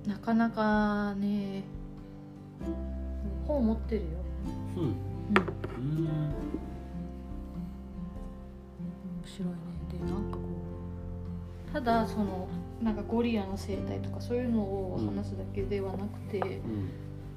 [0.07, 1.63] ななかなかね。
[3.47, 4.07] 本持ってるよ、
[4.77, 4.85] うんう。
[4.85, 4.95] ん、うん。
[6.05, 6.33] 面
[9.25, 9.55] 白いね。
[9.91, 10.43] でなんかこ
[11.69, 12.47] うただその
[12.81, 16.89] なんかゴリラの生態とかそういうのを話すだけではなくて、うん。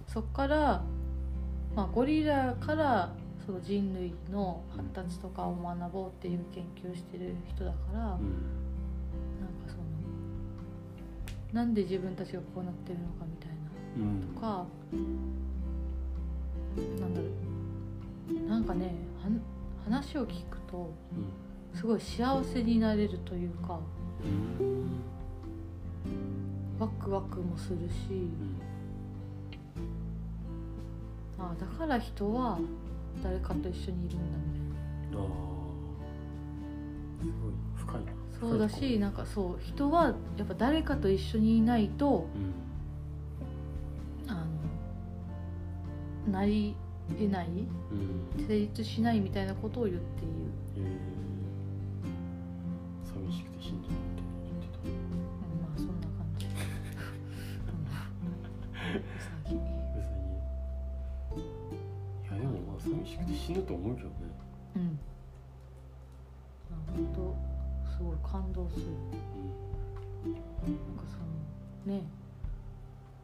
[0.09, 0.83] そっから
[1.77, 3.13] まあ、ゴリラから
[3.45, 8.19] その人類の発達とかを学ぼうっていう研究をしてる人だから、うん。
[9.37, 9.49] その
[11.57, 13.51] なんで自分たちがこうなってるのかみたい
[13.97, 14.21] うん。
[14.21, 14.67] なとか、
[17.01, 17.27] なんだろ
[18.45, 18.49] う。
[18.49, 18.95] なんかね
[19.83, 20.93] 話を聞くと
[21.73, 21.79] うん。
[21.79, 23.81] すごい幸せになれるというか
[24.23, 24.29] う
[24.63, 25.01] ん。
[26.79, 28.11] ワクワクもするし
[31.39, 31.43] うん。
[31.43, 32.59] あだから人は
[33.25, 34.61] 誰かと一緒にいるんだみ
[35.11, 35.25] たいな。
[35.25, 35.27] ああ。
[37.23, 42.29] すごい深いなそうだしなんかそう人はやっぱ誰かと一緒にいないと
[44.27, 44.31] うん。
[44.31, 44.45] あ
[46.27, 46.77] のなり
[47.19, 48.47] 得ないうん。
[48.47, 50.35] 成立しないみたいなことを言っている、
[50.77, 50.81] え。
[53.05, 54.93] ー、寂しくて死んじゃうって言ってたうん、
[55.63, 56.47] まあそんな感じ。
[56.51, 56.51] う
[59.23, 59.55] さぎ。
[59.55, 59.65] うさ
[61.35, 61.41] ぎ。
[62.37, 64.15] いやでもまあ寂しくて死ぬと思うけどね。
[64.77, 64.99] うん。
[66.95, 67.46] 本当
[67.97, 68.87] すごい感動する。
[68.87, 68.93] うん
[70.27, 71.19] なんかそ
[71.89, 72.03] のね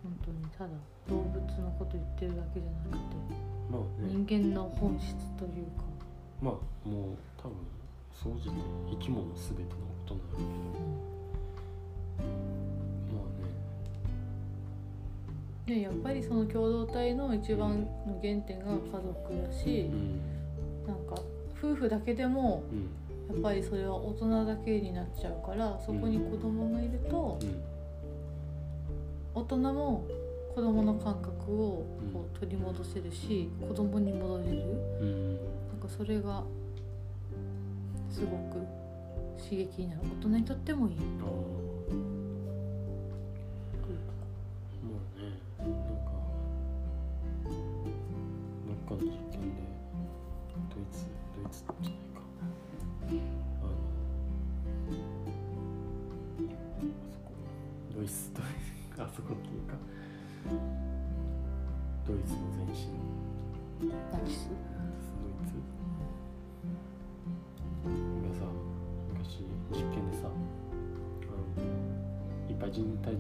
[0.03, 0.71] 本当にただ
[1.09, 3.17] 動物のこと言ってるだけじゃなくて
[3.71, 4.09] まあね。
[4.09, 5.83] 人間の本質というか、
[6.41, 6.55] まあ
[6.89, 7.57] もう多分
[8.13, 8.57] 総じて
[8.91, 9.75] 生き物全てのこ
[10.07, 10.49] となんだけど。
[12.21, 12.35] うん。
[13.17, 13.23] ま
[15.67, 15.75] あね。
[15.75, 19.03] でやっぱりその共同体の一番の原点が家族
[19.49, 20.21] だしう、ん。
[20.87, 21.15] なんか
[21.59, 22.89] 夫婦だけでもうん
[23.29, 27.63] やっぱりそれは大人だけになっちゃうからそこに子供がいるとうん
[29.35, 30.05] 大人も
[30.55, 34.51] 子供の感覚をこう取り戻せるし子供に戻れる。
[35.01, 35.37] うん。
[35.37, 35.39] なん
[35.81, 36.45] かそれが
[38.11, 38.59] すごく
[39.43, 40.03] 刺激になる。
[40.21, 40.97] 大人にとってもいい。
[40.97, 41.27] ああ
[44.85, 45.41] まあね
[48.69, 49.32] なんかどっか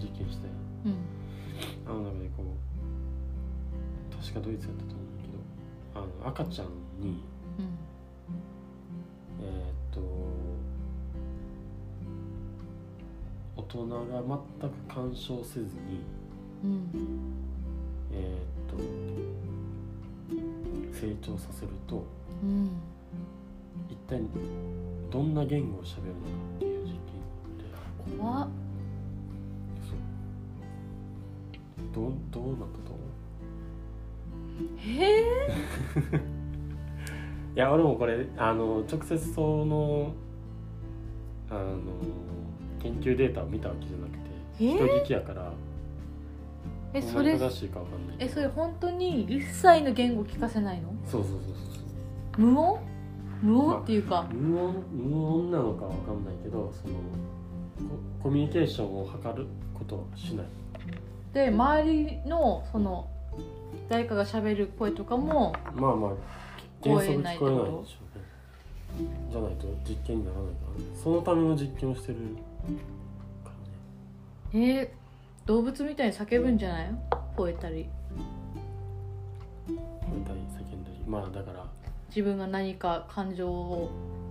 [0.02, 0.96] 実験したやんうん。
[1.86, 6.68] あの中でこう確かドイツやったと思うけどあの赤ちゃん
[7.00, 7.22] に
[7.58, 7.78] うん。
[9.40, 10.00] えーっと
[13.56, 13.96] 大人が
[14.60, 15.70] 全く干渉せずに
[16.64, 16.88] うん。
[18.12, 18.82] えーっと
[20.94, 22.04] 成長させると
[22.42, 22.70] うん。
[23.90, 24.20] 一体
[25.10, 26.18] どんな言語を喋るのか
[26.56, 28.46] っていう実験があって。
[28.46, 28.48] 怖っ
[31.94, 33.00] どうどうなったと思
[34.60, 34.78] う？
[34.78, 35.22] へえ。
[37.54, 40.12] いや俺もこれあの直接その
[41.50, 41.76] あの
[42.80, 44.18] 研究データを見たわけじゃなくて
[44.60, 45.52] え人聞きやから
[46.94, 50.88] えそれ正しいかわかんないえそれ本当に一切の言語聞かせないの？
[51.04, 52.78] そうそうそうそう無音？
[53.42, 53.82] 無音？
[53.82, 54.26] っていうか。
[54.32, 56.94] 無音無音なのかわかんないけどその
[58.20, 60.46] ココミュニケーションを図ることはしない
[61.32, 63.08] で周りのその
[63.88, 66.10] 誰かが喋る声とかもまあまあ
[66.82, 70.84] 原則聞こええないじゃないと実験にならないから。
[70.84, 72.18] ねそのための実験をしてる
[73.44, 73.50] か
[74.54, 74.78] らね。
[74.78, 74.88] えー
[75.44, 76.94] 動物みたいに叫ぶんじゃない？
[77.36, 77.74] 吠えたり。
[77.76, 79.76] 吠え
[80.24, 81.04] たり叫んだり。
[81.08, 81.66] まあだからあ
[82.10, 83.90] 自分が何か感情を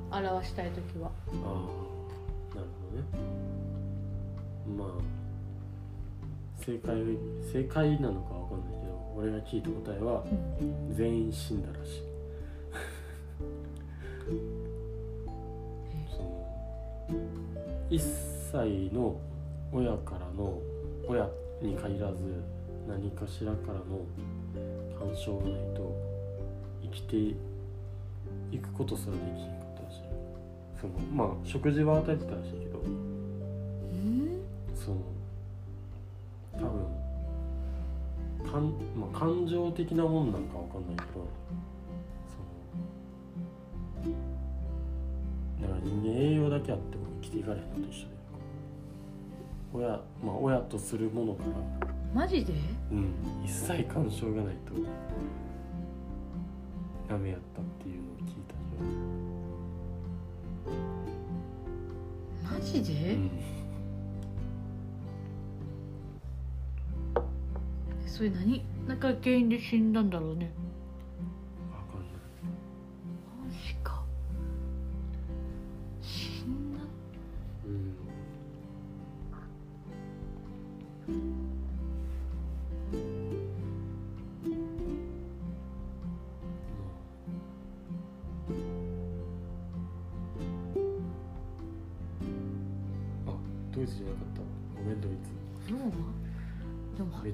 [0.10, 1.12] 表したい時は。
[1.28, 1.44] あなる
[2.56, 3.04] ほどね。
[4.78, 4.88] まあ
[6.66, 6.96] 正解
[7.52, 10.24] 正解なのかわかんないけど俺が聞いた答えは
[10.62, 10.96] うん。
[10.96, 12.04] 全員死んだらしい。
[16.16, 16.30] その
[17.90, 18.00] 1
[18.52, 19.20] 歳の
[19.74, 20.60] 親からの
[21.08, 21.28] 親
[21.62, 22.44] に限らず
[22.88, 24.06] 何かしらからの
[25.00, 25.96] 干渉がないと
[26.84, 27.16] 生きて
[28.52, 29.98] いくことすらできなかったらしい。
[30.80, 32.80] そのまあ食事は与えてたらしいけど。
[32.80, 34.42] うん。
[34.76, 34.98] その
[38.52, 41.26] かん、まあ、感情的なもんなんかわかんないけど
[44.04, 44.16] その
[45.62, 48.12] だから人間栄養だけあっても生きていかれへんのと一緒で
[49.74, 51.50] 親まあ親とするものから
[52.14, 52.54] マジで？
[52.92, 53.14] うん
[53.46, 54.74] 一切干渉がないと
[57.08, 58.56] ダメやったっていうのを聞いた
[62.54, 63.32] マジで、うん
[68.12, 68.62] それ何？
[68.88, 70.52] なんか原因で死んだんだろうね。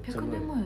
[0.08, 0.64] 100年前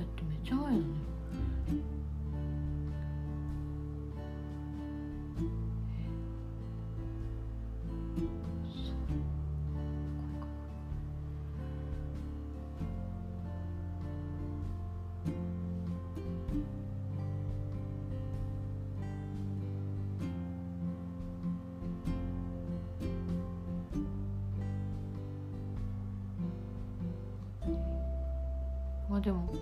[29.23, 29.55] でも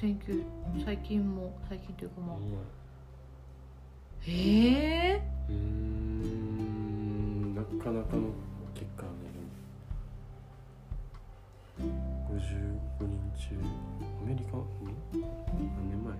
[0.00, 0.44] 19
[0.84, 2.36] 最近も最近というかまあ。
[2.36, 2.42] うん。
[4.26, 7.54] ええうーん。
[7.54, 8.28] なかなかの
[8.74, 9.08] 結果ね
[12.28, 12.40] 55
[13.00, 13.56] 人中
[14.20, 14.66] アメリカん
[15.54, 16.12] 何年前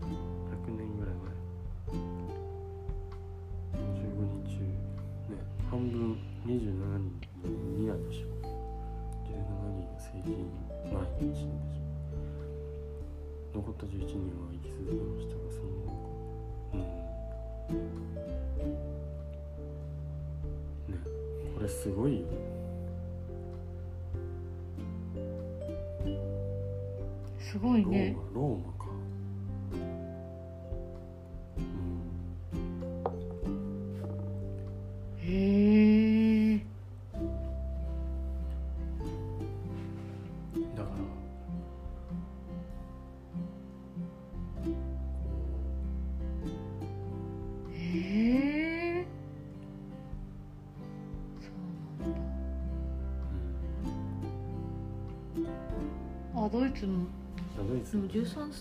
[0.00, 0.04] ？100
[0.76, 1.26] 年ぐらい前。
[3.72, 4.50] 55人中
[5.30, 5.36] ね
[5.70, 6.85] 半分27
[13.76, 15.66] った11人は生き続けましたがその
[16.72, 16.78] うん。
[20.92, 20.98] ね。
[21.54, 22.26] これすごいよ。
[22.26, 22.32] ね
[27.38, 28.16] すごいローね。
[28.16, 28.72] マローマ。
[28.72, 28.75] か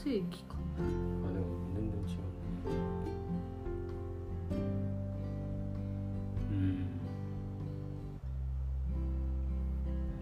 [0.06, 0.82] 世紀かあ
[1.34, 2.78] でも全然違うね
[6.52, 6.56] うん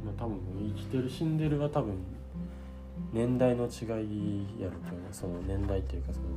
[0.06, 0.40] まあ多分
[0.74, 1.96] 生きてる死んでるは多分
[3.12, 6.28] 年代の違いやるけどねその年代っていうかその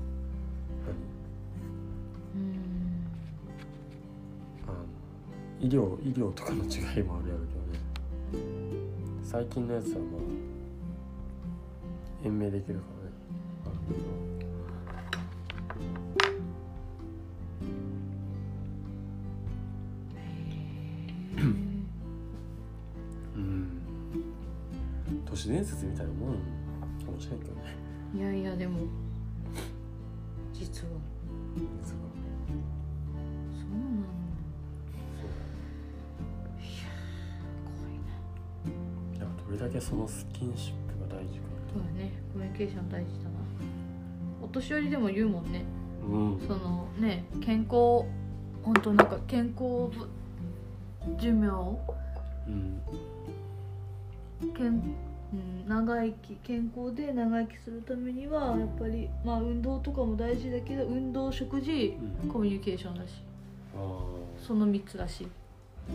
[2.35, 2.53] うん
[4.67, 4.67] 何？
[4.67, 4.79] あの
[5.61, 8.51] 医療医療とかの違いもあるやろうけどね。
[9.23, 10.21] 最近のやつはまあ
[12.25, 12.96] 延命できるから
[13.89, 13.93] う
[23.39, 23.81] ん。
[25.25, 26.35] 都市伝説みたいなもん
[27.05, 27.77] かもしれんけどね。
[28.15, 28.81] いやいやでも。
[30.53, 30.91] 実は。
[31.55, 31.69] 実は
[33.53, 34.09] そうなんだ。
[35.17, 35.27] そう
[36.59, 36.67] いや
[37.65, 38.07] 怖いな。
[39.21, 42.11] だからどれだけそのスキンシップが大事かそうだね。
[42.33, 43.36] コミュニケーション大事だな。
[43.36, 43.36] お
[44.57, 45.65] 年寄りでも言うもんね。
[46.09, 46.47] うん。
[46.47, 48.05] そのね健康
[48.63, 49.91] 本当なんか健康
[51.21, 51.49] 寿命
[52.49, 52.81] うん。
[54.55, 54.83] 健、
[55.33, 62.29] うん、長生き健康で長生きするためにはやっぱりまあ運動とかも大事だけど運動食事うん。
[62.29, 63.23] コミュニケーションだし。
[64.47, 65.27] その3つだし。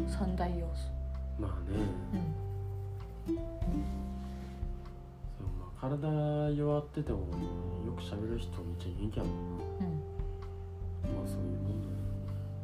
[0.07, 0.89] 三大要素。
[1.39, 1.77] まあね。
[3.27, 3.35] うん。
[3.35, 3.45] そう
[5.59, 7.19] まあ体弱ってても
[7.91, 9.91] よく喋る人めっちゃ元気やもんなうん
[11.13, 11.91] まあそういうもんだよ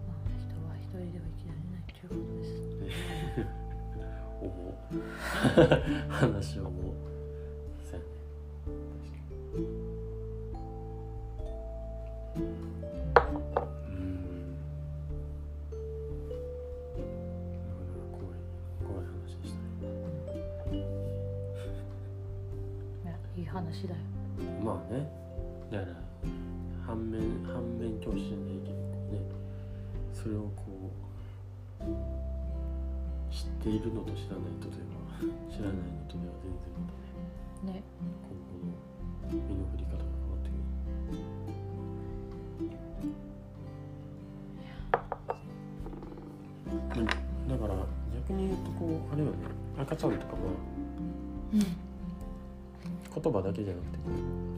[0.07, 2.55] まあ人は一人では生きられないということです。
[2.79, 3.43] ね
[4.39, 5.03] 思う。
[6.07, 7.16] 話を思うそう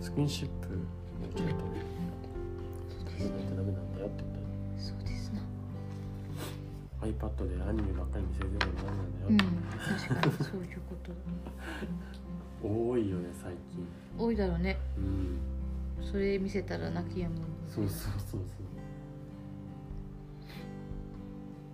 [0.09, 0.75] スキンシップも
[1.35, 1.83] ちゃんとね
[3.05, 4.35] させないとダメなんだよって言っ
[4.77, 5.41] そうですな
[7.07, 9.47] iPad でアニメばっかり見せてもダメなんだようん確
[10.21, 11.11] かにそういうこと
[12.67, 13.87] 多いよね最近。
[14.17, 14.77] 多いだろうね。
[14.97, 15.39] うん。
[16.03, 17.35] それ見せたら泣きやむ
[17.73, 18.41] そうそうそう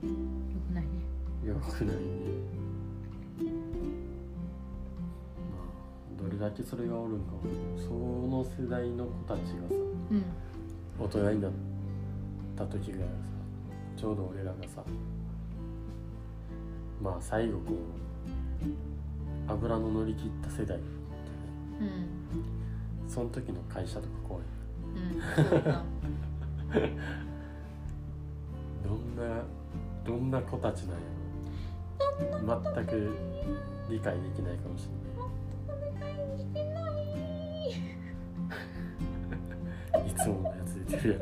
[0.01, 0.13] そよ
[0.69, 0.89] くないね。
[1.43, 2.01] うよくないね
[6.45, 7.39] だけそれがおるんかも。
[7.75, 9.75] その世代の子たちがさ
[10.11, 10.23] うん
[10.99, 11.51] 大人になっ
[12.55, 13.03] た時がさ
[13.97, 14.83] ちょうど俺らがさ
[17.01, 20.81] まあ最後こう油の乗り切った世代う
[21.83, 24.43] んその時の会社とか怖い。
[24.83, 25.19] うん。
[28.87, 29.43] どんな
[30.05, 30.99] どんな子たちなんや
[32.41, 32.61] ろ。
[32.75, 33.15] 全く
[33.89, 35.04] 理解できないかもしれ
[41.07, 41.15] の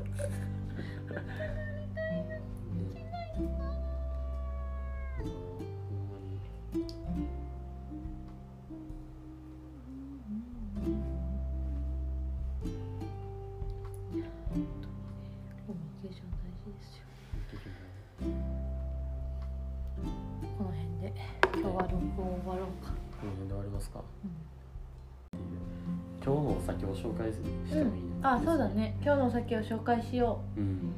[29.56, 30.60] を紹介しよう。
[30.60, 30.93] ん。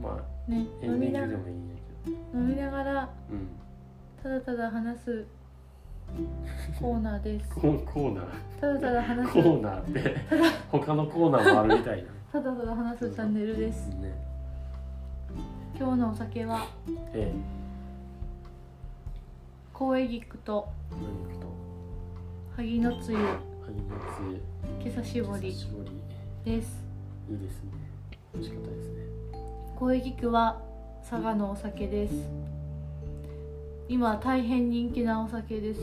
[0.00, 3.48] まあうね飲みな飲みながらうん。
[4.22, 5.26] ただただ話す
[6.78, 7.48] コーナーです。
[7.56, 8.60] コーナー。
[8.60, 9.32] ただただ話す。
[9.34, 10.16] コーナーって
[10.70, 12.10] 他のコーナーもあるみたいな。
[12.32, 13.88] ただただ話すチャンネルです。
[13.90, 14.12] ね。
[15.76, 16.66] 今日のお酒は
[17.12, 17.32] ええ。
[19.72, 21.46] 高江菊と何行くと。
[22.56, 23.18] 萩のつゆ。
[23.18, 23.40] 萩の
[24.80, 25.52] 今朝絞り。
[25.52, 26.03] つ絞り
[26.44, 26.84] です。
[27.30, 27.70] いいですね。
[28.34, 29.02] 美味しかったですね。
[29.78, 30.60] 高江菊は
[31.08, 32.14] 佐賀のお酒です。
[33.88, 35.80] 今大変人気なお酒です。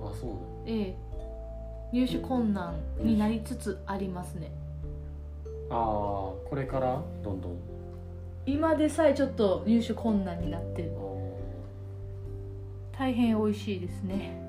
[0.00, 0.96] あそうなのええ。
[1.92, 4.50] 入手困難になりつつありますね。
[5.70, 7.56] ああこれからどんどん。
[8.46, 10.90] 今でさえちょっと入手困難になってる。
[12.98, 14.40] 大変美味しいですね。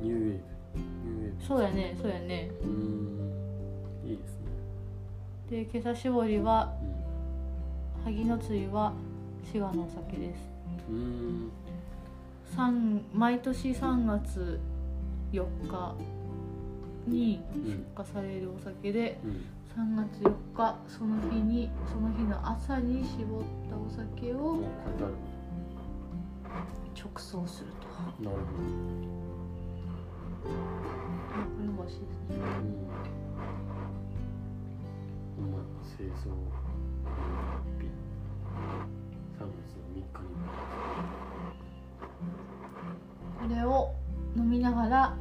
[0.00, 0.38] ニューウェー
[0.74, 0.78] ブ。
[0.78, 1.44] ニューウェーブ。
[1.44, 2.50] そうやねそうやね。
[2.62, 3.12] うーん。
[4.04, 4.41] いいですね
[5.52, 6.72] で今朝絞りは
[8.06, 8.94] うん萩のつゆは
[9.44, 10.40] 滋賀のお酒です。
[13.12, 14.58] 毎年3月
[15.30, 15.94] 4日
[17.06, 19.44] にうん出荷されるお酒でうん。
[19.76, 24.58] 3月4日その日にその日の朝に絞ったお酒を
[26.98, 27.88] 直送すると。
[28.24, 28.42] なるほ
[30.44, 30.48] ど。
[30.48, 32.42] あこれも美味しいですね。
[33.16, 33.21] うん
[35.50, 35.64] まや
[35.96, 36.30] 製造
[37.78, 37.86] 日
[39.38, 40.06] 3月の3日に
[43.48, 43.94] これを
[44.36, 45.16] 飲みながら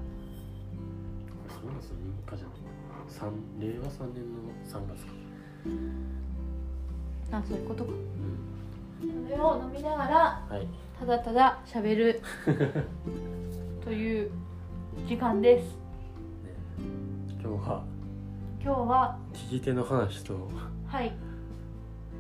[1.30, 2.56] これ3月の3日じゃない
[3.08, 5.12] 三令和3年の3月か
[7.38, 10.68] あそういうことかうんそれを飲みながらはい
[11.00, 12.22] ただただ喋る
[13.84, 14.32] という
[15.08, 15.66] 時間です。
[15.66, 15.74] ね
[17.42, 17.84] 今日は
[18.64, 20.50] 今日は聞き手の話と
[20.88, 21.12] はい。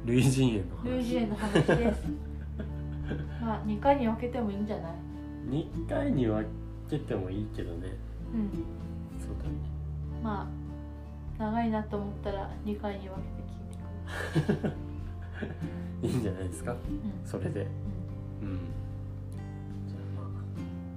[0.05, 0.89] 類人猿の話。
[0.89, 2.03] 類人猿の話です。
[3.41, 4.93] まあ2回に分けてもいいんじゃない
[5.49, 6.45] ？2回に分
[6.89, 7.89] けてもいいけどね。
[8.33, 8.49] うん。
[9.19, 9.55] そうだね。
[10.23, 10.47] ま
[11.37, 14.63] あ長いなと思ったら2回に分けて聞いて
[16.01, 16.09] くい。
[16.11, 16.71] いんじゃないですか？
[16.71, 16.77] る
[17.25, 17.67] それで。
[18.41, 18.57] うん、うん。
[19.87, 20.31] じゃあまあ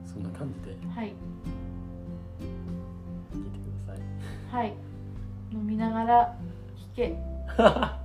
[0.07, 1.09] そんな感じでうん、はい。
[3.33, 4.03] 聞いてください。
[4.51, 4.75] はい
[5.55, 6.35] 飲みながら
[6.95, 7.09] 聞け。
[7.57, 7.99] じゃあ、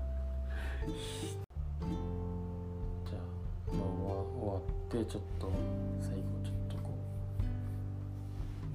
[3.73, 4.59] まあ、終わっ
[4.91, 5.49] てちょっと
[6.01, 6.91] 最後ちょっとこ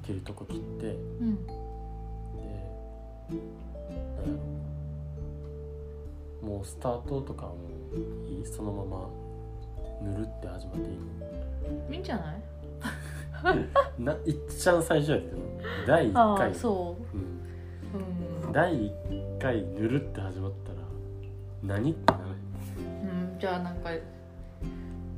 [0.02, 1.46] う切るとこ切ってでうん。
[1.46, 1.62] なんや
[6.42, 6.48] ろ。
[6.48, 7.58] もうスタートとかはも
[7.94, 7.98] う
[8.28, 8.46] いい？
[8.46, 9.08] そのまま
[10.12, 12.42] ぬるって始まっていいいいんじゃない？
[13.98, 15.36] の ないっちゃん最初やけど
[15.86, 16.50] 第1あ回。
[16.50, 17.22] あそうん、う。
[17.22, 17.33] うん、
[18.54, 20.76] 第1回ぬるって始まったら
[21.64, 22.24] 何ってなる？
[22.78, 23.90] うん、じゃあなんか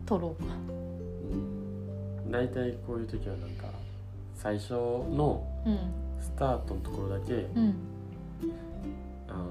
[0.06, 0.54] 撮ろうか。
[0.54, 2.30] うん。
[2.30, 3.66] 大体こういう時はなんか
[4.34, 5.78] 最初のうん。
[6.18, 7.74] スタートのところだけうん。
[9.28, 9.44] あの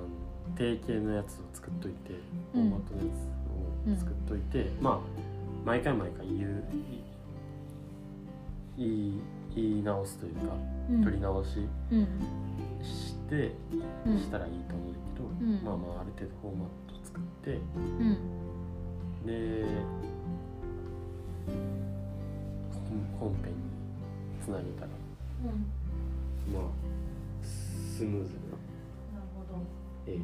[0.58, 2.14] 定型のやつを作っといて
[2.54, 2.66] フうん。
[2.66, 3.02] ォーマットの
[3.92, 5.00] やつを作っといて、まあ
[5.64, 6.64] 毎回毎回言う
[8.80, 9.22] 言い
[9.56, 10.42] 言い直すというか、
[10.90, 11.04] うん。
[11.04, 11.60] 取り直し
[11.92, 12.08] うん。
[12.82, 13.56] して
[14.06, 14.20] うん。
[14.20, 15.64] したらいいと思うけど、うん。
[15.64, 16.68] まあまあある程度フォーマッ
[17.00, 17.60] ト作って。
[17.76, 19.26] うん。
[19.26, 19.66] で
[23.20, 23.58] 本本編に
[24.44, 24.88] つなげたら
[25.44, 26.54] うん。
[26.54, 26.64] まあ
[27.44, 29.62] スムーズになるほど。
[30.08, 30.22] ええ